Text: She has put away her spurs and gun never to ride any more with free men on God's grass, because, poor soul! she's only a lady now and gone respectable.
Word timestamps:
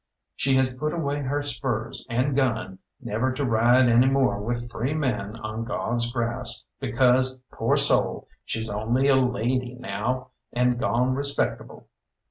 She 0.35 0.55
has 0.55 0.73
put 0.73 0.93
away 0.93 1.21
her 1.21 1.43
spurs 1.43 2.07
and 2.09 2.35
gun 2.35 2.79
never 3.03 3.31
to 3.33 3.45
ride 3.45 3.87
any 3.87 4.07
more 4.07 4.39
with 4.41 4.71
free 4.71 4.95
men 4.95 5.35
on 5.43 5.63
God's 5.63 6.11
grass, 6.11 6.65
because, 6.79 7.39
poor 7.51 7.77
soul! 7.77 8.27
she's 8.43 8.67
only 8.67 9.07
a 9.09 9.15
lady 9.15 9.75
now 9.75 10.31
and 10.53 10.79
gone 10.79 11.13
respectable. 11.13 11.87